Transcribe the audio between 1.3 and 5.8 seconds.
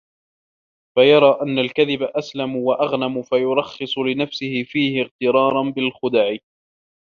أَنَّ الْكَذِبَ أَسْلَمُ وَأَغْنَمُ فَيُرَخِّصُ لِنَفْسِهِ فِيهِ اغْتِرَارًا